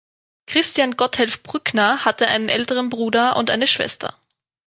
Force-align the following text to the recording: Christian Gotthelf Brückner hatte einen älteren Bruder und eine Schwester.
Christian 0.47 0.97
Gotthelf 0.97 1.43
Brückner 1.43 2.05
hatte 2.05 2.27
einen 2.27 2.49
älteren 2.49 2.89
Bruder 2.89 3.35
und 3.37 3.51
eine 3.51 3.67
Schwester. 3.67 4.15